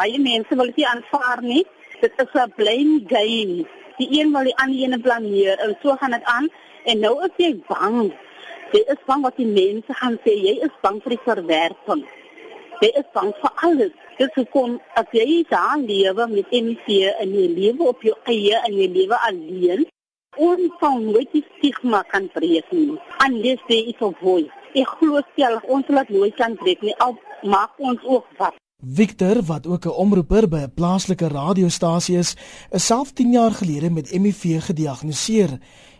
[0.00, 1.64] baie mense wil dit nie aanvaar nie.
[2.00, 3.66] Dit is 'n blame game.
[3.98, 6.48] Die een wil die ander ene blameer en so gaan dit aan
[6.84, 8.12] en nou is jy bang.
[8.72, 10.32] Jy is bang wat die mense gaan sê.
[10.48, 12.04] Jy is bang vir die verwerping.
[12.80, 13.92] Jy is bang vir alles.
[14.18, 16.86] Dis hoekom as jy daar lewe met MC
[17.22, 19.84] in jou lewe op jou eie en jy lewe alleen,
[20.36, 22.96] ons sal nooit die stigma kan breek nie.
[23.26, 24.52] Unless there is a voice.
[24.74, 26.96] Ek glo stellig ons dit nooit kan breek nie.
[27.04, 28.56] Al maak ons ook wat.
[28.82, 32.36] Victor, wat ook 'n omroeper by 'n plaaslike radiostasie is,
[32.70, 35.58] is self 10 jaar gelede met HIV gediagnoseer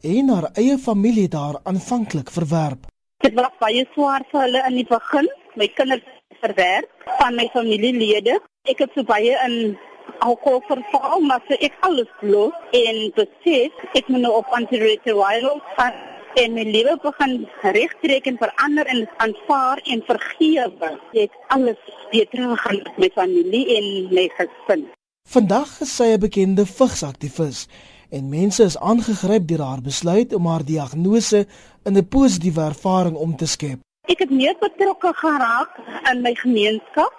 [0.00, 2.86] en haar eie familie daar aanvanklik verwerp.
[3.16, 5.28] Dit was baie swaar vir hulle in die begin.
[5.54, 6.02] My kinders
[6.40, 8.40] verwerp van my familielede.
[8.62, 9.78] Ek het so baie in
[10.18, 16.11] alkohol verval, maar so ek alles los en besef ek moet nou op antiretrovirals gaan
[16.34, 20.90] en my lewe begin regtrek en verander en aanvaar en vergewe.
[21.12, 21.80] Ek alles
[22.12, 24.86] beter gaan met my familie en my gesin.
[25.28, 27.68] Vandag is sy 'n bekende vigsaktivis
[28.10, 31.46] en mense is aangegryp deur haar besluit om haar diagnose
[31.84, 33.78] in 'n positiewe ervaring om te skep.
[34.08, 35.70] Ek het meer betrokke geraak
[36.10, 37.12] in my gemeenskap.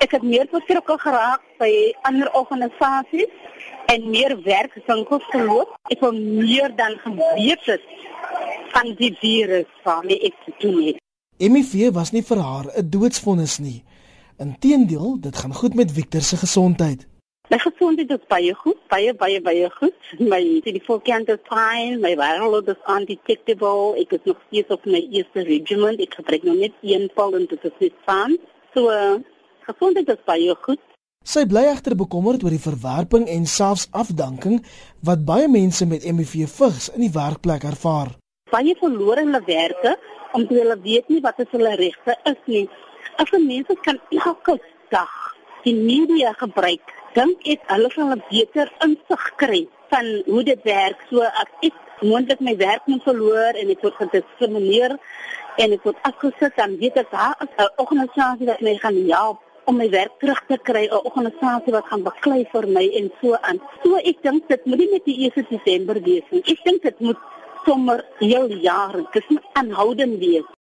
[0.00, 3.32] Ek het meer betrokke geraak by ander organisasies
[3.86, 5.74] en meer werkswinkels geloop.
[5.90, 7.82] Ek het meer dan geweet het
[8.72, 10.98] van die virus waarmee ek te doen het.
[11.40, 13.84] HIV was nie vir haar 'n doodsvonnis nie.
[14.38, 17.06] Inteendeel, dit gaan goed met Victor se gesondheid.
[17.50, 19.96] My gesondheid is baie goed, baie baie baie goed.
[20.18, 23.96] My CD4 count is fine, my viral load is undetectable.
[23.98, 25.98] Ek is nog steeds op my eerste regimen.
[25.98, 28.38] Ek gebruik nog net een pil en dit is net van.
[28.74, 29.18] So, uh,
[29.66, 30.78] gesondheid is baie goed.
[31.26, 34.62] Sy bly egter bekommerd oor die verwerping en selfs afdanking
[35.04, 38.14] wat baie mense met HIV vigs in die werkplek ervaar.
[38.50, 39.96] Baie verloor hulle werke
[40.32, 42.68] omdat hulle weet nie wat hulle regte is nie.
[43.18, 44.58] As mense kan elke
[44.90, 45.12] dag
[45.64, 50.98] die media gebruik, dink ek hulle sal 'n beter insig kry van hoe dit werk.
[51.10, 54.96] So ek ek moontlik my werk moet verloor en ek word gediskrimineer
[55.58, 59.38] en ek word afgesit dan weet ek daar is 'n organisasie wat my gaan help
[59.66, 63.36] om my werk terug te kry, 'n organisasie wat gaan beklei vir my en so
[63.48, 63.60] aan.
[63.82, 66.42] So ek dink dit moet nie met die 1 Desember wees nie.
[66.46, 67.18] Ek dink dit moet
[67.64, 70.58] sommer heel jaar, dit moet aanhoudend wees.